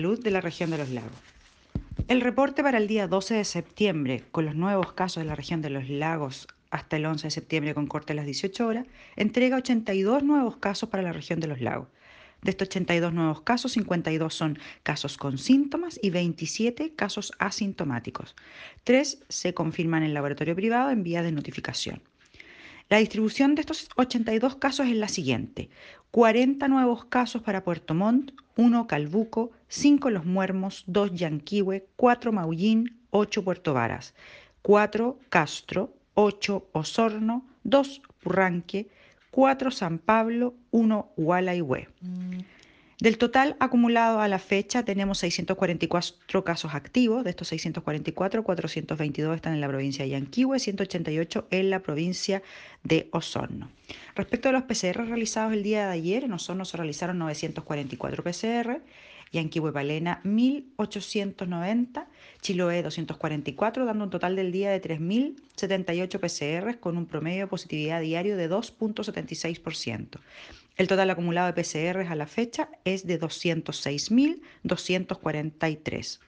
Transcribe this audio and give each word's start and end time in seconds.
Salud 0.00 0.18
de 0.18 0.30
la 0.30 0.40
región 0.40 0.70
de 0.70 0.78
los 0.78 0.88
lagos. 0.88 1.12
El 2.08 2.22
reporte 2.22 2.62
para 2.62 2.78
el 2.78 2.88
día 2.88 3.06
12 3.06 3.34
de 3.34 3.44
septiembre, 3.44 4.24
con 4.32 4.46
los 4.46 4.54
nuevos 4.54 4.94
casos 4.94 5.22
de 5.22 5.28
la 5.28 5.34
región 5.34 5.60
de 5.60 5.68
los 5.68 5.90
lagos 5.90 6.48
hasta 6.70 6.96
el 6.96 7.04
11 7.04 7.26
de 7.26 7.30
septiembre 7.30 7.74
con 7.74 7.86
corte 7.86 8.14
a 8.14 8.16
las 8.16 8.24
18 8.24 8.66
horas, 8.66 8.86
entrega 9.16 9.58
82 9.58 10.22
nuevos 10.22 10.56
casos 10.56 10.88
para 10.88 11.02
la 11.02 11.12
región 11.12 11.38
de 11.38 11.48
los 11.48 11.60
lagos. 11.60 11.88
De 12.40 12.50
estos 12.50 12.68
82 12.68 13.12
nuevos 13.12 13.42
casos, 13.42 13.72
52 13.72 14.32
son 14.32 14.58
casos 14.84 15.18
con 15.18 15.36
síntomas 15.36 16.00
y 16.02 16.08
27 16.08 16.94
casos 16.94 17.32
asintomáticos. 17.38 18.34
Tres 18.84 19.22
se 19.28 19.52
confirman 19.52 20.02
en 20.02 20.14
laboratorio 20.14 20.56
privado 20.56 20.88
en 20.92 21.02
vía 21.02 21.22
de 21.22 21.32
notificación. 21.32 22.00
La 22.90 22.98
distribución 22.98 23.54
de 23.54 23.60
estos 23.60 23.88
82 23.94 24.56
casos 24.56 24.88
es 24.88 24.96
la 24.96 25.06
siguiente. 25.06 25.70
40 26.10 26.66
nuevos 26.66 27.04
casos 27.04 27.40
para 27.40 27.62
Puerto 27.62 27.94
Montt, 27.94 28.32
1 28.56 28.88
Calbuco, 28.88 29.52
5 29.68 30.10
Los 30.10 30.26
Muermos, 30.26 30.82
2 30.88 31.14
Yanquihue, 31.14 31.86
4 31.94 32.32
Maullín, 32.32 32.98
8 33.10 33.44
Puerto 33.44 33.74
Varas, 33.74 34.12
4 34.62 35.20
Castro, 35.28 35.94
8 36.14 36.66
Osorno, 36.72 37.46
2 37.62 38.02
Purranque, 38.24 38.88
4 39.30 39.70
San 39.70 40.00
Pablo, 40.00 40.54
1 40.72 41.12
Hualaihue. 41.16 41.86
Del 43.00 43.16
total 43.16 43.56
acumulado 43.60 44.20
a 44.20 44.28
la 44.28 44.38
fecha 44.38 44.84
tenemos 44.84 45.16
644 45.20 46.44
casos 46.44 46.74
activos, 46.74 47.24
de 47.24 47.30
estos 47.30 47.48
644, 47.48 48.44
422 48.44 49.36
están 49.36 49.54
en 49.54 49.62
la 49.62 49.68
provincia 49.68 50.04
de 50.04 50.10
Yanquihue, 50.10 50.58
188 50.58 51.46
en 51.50 51.70
la 51.70 51.80
provincia 51.80 52.42
de 52.84 53.08
Osorno. 53.12 53.70
Respecto 54.14 54.50
a 54.50 54.52
los 54.52 54.64
PCR 54.64 55.06
realizados 55.06 55.54
el 55.54 55.62
día 55.62 55.86
de 55.86 55.92
ayer, 55.94 56.24
en 56.24 56.34
Osorno 56.34 56.66
se 56.66 56.76
realizaron 56.76 57.18
944 57.20 58.22
PCR, 58.22 58.82
Yanquihue 59.32 59.72
Palena 59.72 60.20
1890, 60.24 62.06
Chiloé 62.42 62.82
244, 62.82 63.86
dando 63.86 64.04
un 64.04 64.10
total 64.10 64.36
del 64.36 64.52
día 64.52 64.70
de 64.72 64.82
3.078 64.82 66.20
PCR 66.20 66.78
con 66.78 66.98
un 66.98 67.06
promedio 67.06 67.44
de 67.44 67.46
positividad 67.46 68.02
diario 68.02 68.36
de 68.36 68.50
2.76%. 68.50 70.18
El 70.80 70.88
total 70.88 71.10
acumulado 71.10 71.52
de 71.52 71.62
PCR 71.62 72.10
a 72.10 72.14
la 72.14 72.26
fecha 72.26 72.70
es 72.86 73.06
de 73.06 73.20
206.243. 73.20 76.20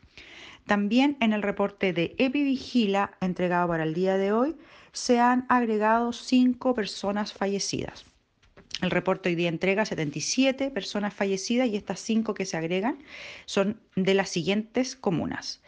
También 0.66 1.16
en 1.20 1.32
el 1.32 1.40
reporte 1.40 1.94
de 1.94 2.14
Epivigila 2.18 3.16
entregado 3.22 3.68
para 3.68 3.84
el 3.84 3.94
día 3.94 4.18
de 4.18 4.32
hoy 4.32 4.54
se 4.92 5.20
han 5.20 5.46
agregado 5.48 6.12
cinco 6.12 6.74
personas 6.74 7.32
fallecidas. 7.32 8.04
El 8.82 8.90
reporte 8.90 9.30
hoy 9.30 9.36
día 9.36 9.48
entrega 9.48 9.86
77 9.86 10.70
personas 10.70 11.14
fallecidas 11.14 11.68
y 11.68 11.76
estas 11.76 12.00
cinco 12.00 12.34
que 12.34 12.44
se 12.44 12.58
agregan 12.58 12.98
son 13.46 13.80
de 13.96 14.12
las 14.12 14.28
siguientes 14.28 14.96
comunas. 14.96 15.62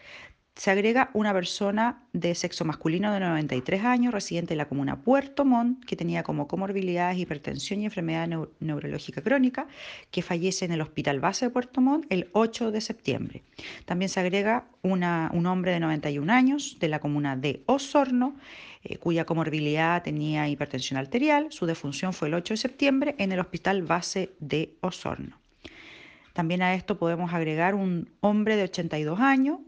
Se 0.56 0.70
agrega 0.70 1.10
una 1.14 1.32
persona 1.32 2.06
de 2.12 2.32
sexo 2.36 2.64
masculino 2.64 3.12
de 3.12 3.18
93 3.18 3.84
años, 3.84 4.14
residente 4.14 4.54
en 4.54 4.58
la 4.58 4.68
comuna 4.68 5.02
Puerto 5.02 5.44
Montt, 5.44 5.84
que 5.84 5.96
tenía 5.96 6.22
como 6.22 6.46
comorbilidades 6.46 7.18
hipertensión 7.18 7.80
y 7.80 7.86
enfermedad 7.86 8.28
neurológica 8.60 9.20
crónica, 9.20 9.66
que 10.12 10.22
fallece 10.22 10.64
en 10.64 10.70
el 10.70 10.80
Hospital 10.80 11.18
Base 11.18 11.46
de 11.46 11.50
Puerto 11.50 11.80
Montt 11.80 12.06
el 12.08 12.28
8 12.34 12.70
de 12.70 12.80
septiembre. 12.80 13.42
También 13.84 14.08
se 14.08 14.20
agrega 14.20 14.68
un 14.82 15.02
hombre 15.02 15.72
de 15.72 15.80
91 15.80 16.32
años 16.32 16.76
de 16.78 16.86
la 16.86 17.00
comuna 17.00 17.36
de 17.36 17.64
Osorno, 17.66 18.36
eh, 18.84 18.98
cuya 18.98 19.24
comorbilidad 19.24 20.04
tenía 20.04 20.48
hipertensión 20.48 20.98
arterial. 20.98 21.48
Su 21.50 21.66
defunción 21.66 22.12
fue 22.12 22.28
el 22.28 22.34
8 22.34 22.54
de 22.54 22.58
septiembre 22.58 23.16
en 23.18 23.32
el 23.32 23.40
Hospital 23.40 23.82
Base 23.82 24.30
de 24.38 24.76
Osorno. 24.82 25.36
También 26.32 26.62
a 26.62 26.74
esto 26.74 26.96
podemos 26.96 27.32
agregar 27.34 27.74
un 27.74 28.08
hombre 28.20 28.54
de 28.54 28.64
82 28.64 29.18
años 29.18 29.58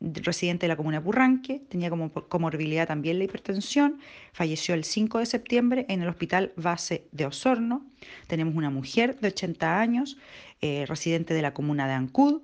residente 0.00 0.66
de 0.66 0.68
la 0.68 0.76
comuna 0.76 1.00
de 1.00 1.60
tenía 1.68 1.88
como 1.90 2.12
comorbilidad 2.12 2.86
también 2.86 3.18
la 3.18 3.24
hipertensión, 3.24 3.98
falleció 4.32 4.74
el 4.74 4.84
5 4.84 5.20
de 5.20 5.26
septiembre 5.26 5.86
en 5.88 6.02
el 6.02 6.08
Hospital 6.08 6.52
Base 6.56 7.08
de 7.12 7.26
Osorno. 7.26 7.86
Tenemos 8.26 8.54
una 8.54 8.70
mujer 8.70 9.18
de 9.20 9.28
80 9.28 9.80
años, 9.80 10.18
eh, 10.60 10.84
residente 10.86 11.32
de 11.32 11.42
la 11.42 11.54
comuna 11.54 11.86
de 11.86 11.94
Ancud, 11.94 12.42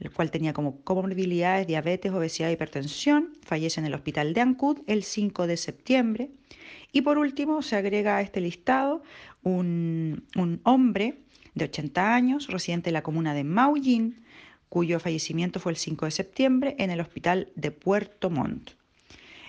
el 0.00 0.10
cual 0.10 0.30
tenía 0.30 0.52
como 0.52 0.80
comorbilidades 0.80 1.66
diabetes, 1.66 2.12
obesidad 2.12 2.50
hipertensión, 2.50 3.34
fallece 3.42 3.80
en 3.80 3.86
el 3.86 3.94
Hospital 3.94 4.34
de 4.34 4.40
Ancud 4.40 4.78
el 4.86 5.04
5 5.04 5.46
de 5.46 5.56
septiembre. 5.56 6.30
Y 6.90 7.02
por 7.02 7.18
último, 7.18 7.62
se 7.62 7.76
agrega 7.76 8.16
a 8.16 8.22
este 8.22 8.40
listado 8.40 9.02
un, 9.42 10.24
un 10.36 10.60
hombre 10.64 11.18
de 11.54 11.66
80 11.66 12.14
años, 12.14 12.48
residente 12.48 12.88
de 12.88 12.92
la 12.92 13.02
comuna 13.02 13.34
de 13.34 13.44
Maullín, 13.44 14.24
cuyo 14.70 15.00
fallecimiento 15.00 15.60
fue 15.60 15.72
el 15.72 15.76
5 15.76 16.06
de 16.06 16.10
septiembre 16.12 16.76
en 16.78 16.90
el 16.90 17.00
hospital 17.00 17.52
de 17.56 17.72
Puerto 17.72 18.30
Montt. 18.30 18.70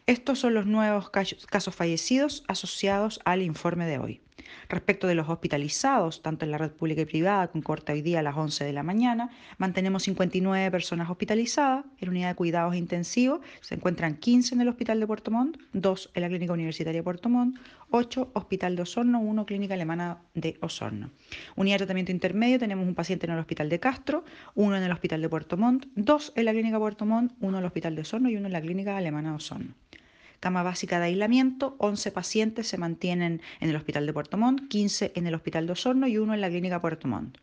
Estos 0.08 0.40
son 0.40 0.56
los 0.56 0.66
nuevos 0.66 1.10
casos 1.12 1.76
fallecidos 1.76 2.44
asociados 2.48 3.22
al 3.24 3.44
informe 3.44 3.86
de 3.86 4.00
hoy. 4.00 4.22
Respecto 4.70 5.08
de 5.08 5.16
los 5.16 5.30
hospitalizados, 5.30 6.22
tanto 6.22 6.46
en 6.46 6.52
la 6.52 6.58
red 6.58 6.72
pública 6.72 7.02
y 7.02 7.06
privada, 7.06 7.48
con 7.48 7.62
corte 7.62 7.92
hoy 7.92 8.02
día 8.02 8.20
a 8.20 8.24
las 8.24 8.36
11 8.36 8.64
de 8.64 8.74
la 8.74 8.84
mañana, 8.84 9.30
mantenemos 9.58 10.04
59 10.04 10.72
personas 10.72 11.10
hospitalizadas. 11.10 11.86
En 12.00 12.10
unidad 12.10 12.30
de 12.30 12.36
cuidados 12.36 12.76
intensivos 12.76 13.42
se 13.62 13.76
encuentran 13.76 14.18
15 14.18 14.56
en 14.56 14.62
el 14.62 14.70
Hospital 14.70 15.00
de 15.00 15.08
Puerto 15.08 15.32
Montt, 15.32 15.58
2 15.74 16.12
en 16.14 16.22
la 16.22 16.28
Clínica 16.30 16.54
Universitaria 16.54 17.00
de 17.00 17.04
Puerto 17.04 17.30
Montt, 17.30 17.58
8 17.92 18.32
Hospital 18.34 18.76
de 18.76 18.82
Osorno, 18.84 19.20
1 19.20 19.46
Clínica 19.46 19.74
Alemana 19.74 20.20
de 20.34 20.58
Osorno. 20.62 21.12
Unidad 21.56 21.76
de 21.76 21.80
tratamiento 21.80 22.12
intermedio 22.12 22.58
tenemos 22.58 22.88
un 22.88 22.96
paciente 22.96 23.26
en 23.26 23.34
el 23.34 23.40
Hospital 23.40 23.70
de 23.70 23.80
Castro, 23.80 24.24
1 24.56 24.78
en 24.78 24.84
el 24.84 24.92
Hospital 24.92 25.22
de 25.22 25.30
Puerto 25.30 25.58
Montt, 25.58 25.88
2 25.96 26.34
en 26.36 26.46
la 26.46 26.52
Clínica 26.52 26.80
Puerto 26.80 27.06
Montt, 27.06 27.34
1 27.40 27.58
en 27.58 27.60
el 27.60 27.66
Hospital 27.66 27.96
de 27.96 28.02
Osorno 28.02 28.30
y 28.30 28.38
1 28.38 28.48
en 28.48 28.54
la 28.54 28.62
Clínica 28.62 28.98
Alemana 28.98 29.32
de 29.32 29.36
Osorno 29.36 29.74
cama 30.42 30.64
básica 30.64 31.00
de 31.00 31.06
aislamiento, 31.06 31.76
11 31.78 32.12
pacientes 32.12 32.68
se 32.68 32.78
mantienen 32.78 33.42
en 33.62 33.70
el 33.70 33.76
Hospital 33.76 34.06
de 34.06 34.12
Puerto 34.12 34.38
Montt, 34.38 34.68
15 34.68 35.14
en 35.16 35.28
el 35.28 35.36
Hospital 35.36 35.68
de 35.68 35.74
Osorno 35.74 36.08
y 36.08 36.18
uno 36.18 36.34
en 36.34 36.42
la 36.42 36.50
Clínica 36.50 36.82
Puerto 36.82 37.08
Montt. 37.08 37.38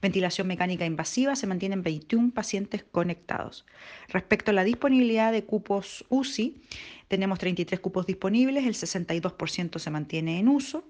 Ventilación 0.00 0.46
mecánica 0.46 0.86
invasiva, 0.86 1.34
se 1.34 1.48
mantienen 1.48 1.82
21 1.82 2.30
pacientes 2.32 2.84
conectados. 2.84 3.66
Respecto 4.08 4.52
a 4.52 4.54
la 4.54 4.64
disponibilidad 4.64 5.32
de 5.32 5.44
cupos 5.44 6.04
UCI, 6.08 6.62
tenemos 7.08 7.40
33 7.40 7.80
cupos 7.80 8.06
disponibles, 8.06 8.64
el 8.64 8.74
62% 8.74 9.78
se 9.78 9.90
mantiene 9.90 10.38
en 10.38 10.48
uso 10.48 10.84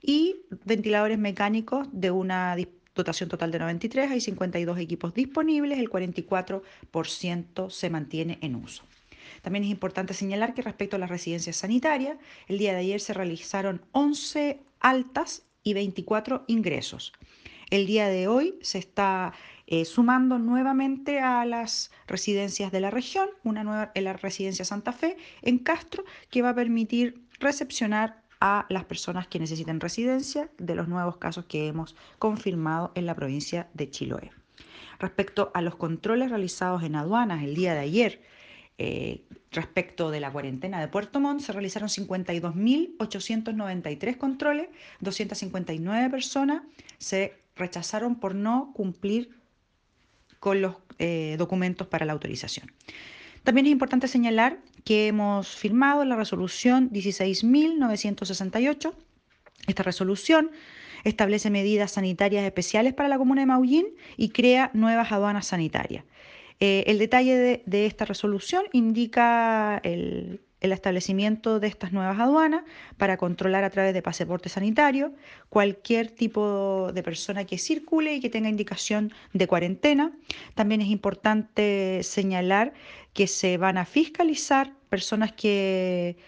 y 0.00 0.36
ventiladores 0.64 1.18
mecánicos 1.18 1.88
de 1.92 2.12
una 2.12 2.56
dotación 2.94 3.28
total 3.28 3.50
de 3.50 3.58
93, 3.58 4.12
hay 4.12 4.20
52 4.20 4.78
equipos 4.78 5.12
disponibles, 5.12 5.78
el 5.80 5.90
44% 5.90 7.70
se 7.70 7.90
mantiene 7.90 8.38
en 8.42 8.54
uso. 8.54 8.84
También 9.42 9.64
es 9.64 9.70
importante 9.70 10.14
señalar 10.14 10.54
que 10.54 10.62
respecto 10.62 10.96
a 10.96 10.98
las 10.98 11.10
residencias 11.10 11.56
sanitarias, 11.56 12.18
el 12.48 12.58
día 12.58 12.72
de 12.72 12.80
ayer 12.80 13.00
se 13.00 13.14
realizaron 13.14 13.82
11 13.92 14.60
altas 14.80 15.44
y 15.62 15.74
24 15.74 16.44
ingresos. 16.46 17.12
El 17.70 17.86
día 17.86 18.08
de 18.08 18.26
hoy 18.26 18.58
se 18.62 18.78
está 18.78 19.32
eh, 19.66 19.84
sumando 19.84 20.38
nuevamente 20.38 21.20
a 21.20 21.44
las 21.44 21.92
residencias 22.08 22.72
de 22.72 22.80
la 22.80 22.90
región, 22.90 23.28
una 23.44 23.62
nueva 23.62 23.92
en 23.94 24.04
la 24.04 24.14
residencia 24.14 24.64
Santa 24.64 24.92
Fe 24.92 25.16
en 25.42 25.58
Castro, 25.58 26.04
que 26.30 26.42
va 26.42 26.50
a 26.50 26.54
permitir 26.54 27.22
recepcionar 27.38 28.20
a 28.40 28.66
las 28.70 28.84
personas 28.84 29.28
que 29.28 29.38
necesiten 29.38 29.80
residencia 29.80 30.50
de 30.58 30.74
los 30.74 30.88
nuevos 30.88 31.18
casos 31.18 31.44
que 31.44 31.68
hemos 31.68 31.94
confirmado 32.18 32.90
en 32.94 33.06
la 33.06 33.14
provincia 33.14 33.68
de 33.74 33.90
Chiloé. 33.90 34.32
Respecto 34.98 35.50
a 35.54 35.62
los 35.62 35.76
controles 35.76 36.30
realizados 36.30 36.82
en 36.82 36.96
aduanas 36.96 37.44
el 37.44 37.54
día 37.54 37.74
de 37.74 37.80
ayer, 37.80 38.22
eh, 38.82 39.20
respecto 39.52 40.10
de 40.10 40.20
la 40.20 40.32
cuarentena 40.32 40.80
de 40.80 40.88
Puerto 40.88 41.20
Montt, 41.20 41.42
se 41.42 41.52
realizaron 41.52 41.90
52.893 41.90 44.16
controles, 44.16 44.70
259 45.00 46.08
personas 46.08 46.62
se 46.96 47.34
rechazaron 47.56 48.18
por 48.18 48.34
no 48.34 48.72
cumplir 48.74 49.38
con 50.38 50.62
los 50.62 50.76
eh, 50.98 51.34
documentos 51.36 51.88
para 51.88 52.06
la 52.06 52.14
autorización. 52.14 52.72
También 53.44 53.66
es 53.66 53.72
importante 53.72 54.08
señalar 54.08 54.60
que 54.82 55.08
hemos 55.08 55.48
firmado 55.48 56.06
la 56.06 56.16
resolución 56.16 56.90
16.968. 56.90 58.94
Esta 59.66 59.82
resolución 59.82 60.52
establece 61.04 61.50
medidas 61.50 61.90
sanitarias 61.90 62.44
especiales 62.44 62.94
para 62.94 63.10
la 63.10 63.18
comuna 63.18 63.42
de 63.42 63.46
Maullín 63.46 63.88
y 64.16 64.30
crea 64.30 64.70
nuevas 64.72 65.12
aduanas 65.12 65.48
sanitarias. 65.48 66.04
Eh, 66.60 66.84
el 66.88 66.98
detalle 66.98 67.62
de, 67.64 67.86
esta 67.86 68.04
resolución 68.04 68.64
indica 68.72 69.80
el, 69.82 70.40
establecimiento 70.60 71.58
de 71.58 71.68
estas 71.68 71.90
nuevas 71.90 72.20
aduanas 72.20 72.64
para 72.98 73.16
controlar 73.16 73.64
a 73.64 73.70
través 73.70 73.94
de 73.94 74.02
pasaporte 74.02 74.50
sanitario 74.50 75.14
cualquier 75.48 76.10
tipo 76.10 76.92
de 76.92 77.02
persona 77.02 77.46
que 77.46 77.56
circule 77.56 78.14
y 78.16 78.20
que 78.20 78.28
tenga 78.28 78.50
indicación 78.50 79.10
de 79.32 79.46
cuarentena. 79.46 80.12
También 80.54 80.82
es 80.82 80.88
importante 80.88 82.02
señalar 82.02 82.74
que 83.14 83.26
se 83.26 83.56
van 83.56 83.78
a 83.78 83.86
fiscalizar 83.86 84.74
personas 84.90 85.32
que 85.32 86.18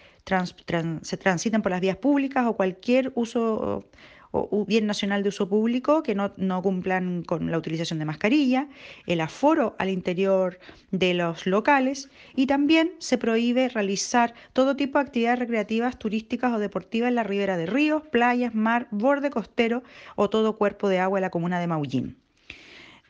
se 1.03 1.17
transiten 1.17 1.61
por 1.61 1.71
las 1.71 1.81
vías 1.81 1.97
públicas 1.97 2.47
o 2.47 2.55
cualquier 2.55 3.11
uso 3.13 3.85
o 4.35 4.65
bien 4.65 4.87
nacional 4.87 5.21
de 5.21 5.29
uso 5.29 5.47
público 5.47 6.01
que 6.01 6.15
no, 6.15 6.33
no, 6.37 6.61
cumplan 6.63 7.23
con 7.23 7.51
la 7.51 7.57
utilización 7.57 7.99
de 7.99 8.05
mascarilla, 8.05 8.67
el 9.05 9.21
aforo 9.21 9.75
al 9.77 9.89
interior 9.89 10.59
de 10.89 11.13
los 11.13 11.45
locales 11.45 12.09
y 12.35 12.47
también 12.47 12.93
se 12.97 13.19
prohíbe 13.19 13.69
realizar 13.69 14.33
todo 14.53 14.75
tipo 14.75 14.97
de 14.97 15.05
actividades 15.05 15.37
recreativas, 15.37 15.99
turísticas 15.99 16.51
o 16.51 16.57
deportivas 16.57 17.09
en 17.09 17.15
la 17.15 17.23
ribera 17.23 17.57
de 17.57 17.67
ríos, 17.67 18.01
playas, 18.11 18.55
mar, 18.55 18.87
borde 18.89 19.29
costero 19.29 19.83
o 20.15 20.31
todo 20.31 20.57
cuerpo 20.57 20.89
de 20.89 20.97
agua 20.97 21.19
en 21.19 21.23
la 21.23 21.29
comuna 21.29 21.59
de 21.59 21.67
Maullín. 21.67 22.17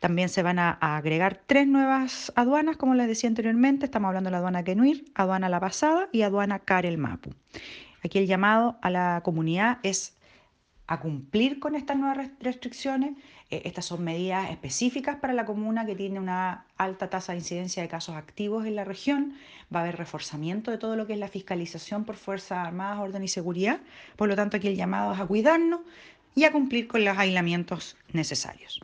También 0.01 0.27
se 0.27 0.43
van 0.43 0.59
a, 0.59 0.71
agregar 0.81 1.41
tres 1.47 1.65
nuevas 1.65 2.33
aduanas, 2.35 2.75
como 2.75 2.95
les 2.95 3.07
decía 3.07 3.29
anteriormente. 3.29 3.85
Estamos 3.85 4.09
hablando 4.09 4.27
de 4.27 4.31
la 4.31 4.39
aduana 4.39 4.61
Quenuir, 4.65 5.05
aduana 5.15 5.47
La 5.47 5.61
Pasada 5.61 6.09
y 6.11 6.23
aduana 6.23 6.59
Carel 6.59 6.97
Mapu. 6.97 7.29
Aquí 8.03 8.19
el 8.19 8.27
llamado 8.27 8.77
a 8.81 8.89
la 8.89 9.21
comunidad 9.23 9.77
es 9.83 10.17
a 10.87 10.99
cumplir 10.99 11.59
con 11.59 11.75
estas 11.75 11.97
nuevas 11.97 12.29
restricciones. 12.39 13.15
Eh, 13.49 13.61
estas 13.65 13.85
son 13.85 14.03
medidas 14.03 14.49
específicas 14.49 15.17
para 15.17 15.33
la 15.33 15.45
comuna 15.45 15.85
que 15.85 15.95
tiene 15.95 16.19
una 16.19 16.65
alta 16.77 17.09
tasa 17.09 17.31
de 17.31 17.39
incidencia 17.39 17.81
de 17.81 17.89
casos 17.89 18.15
activos 18.15 18.65
en 18.65 18.75
la 18.75 18.83
región. 18.83 19.33
Va 19.73 19.79
a 19.79 19.83
haber 19.83 19.97
reforzamiento 19.97 20.71
de 20.71 20.77
todo 20.77 20.95
lo 20.95 21.07
que 21.07 21.13
es 21.13 21.19
la 21.19 21.27
fiscalización 21.27 22.03
por 22.03 22.15
Fuerzas 22.15 22.67
Armadas, 22.67 22.99
Orden 22.99 23.23
y 23.23 23.27
Seguridad. 23.27 23.79
Por 24.15 24.27
lo 24.27 24.35
tanto, 24.35 24.57
aquí 24.57 24.67
el 24.67 24.75
llamado 24.75 25.13
es 25.13 25.19
a 25.19 25.25
cuidarnos 25.25 25.81
y 26.35 26.43
a 26.43 26.51
cumplir 26.51 26.87
con 26.87 27.05
los 27.05 27.17
aislamientos 27.17 27.95
necesarios. 28.11 28.81